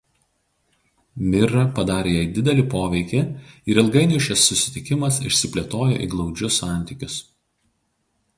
[1.33, 3.21] Mirra padarė jai didelį poveikį
[3.73, 7.21] ir ilgainiui šis susitikimas išsiplėtojo į glaudžius santykius.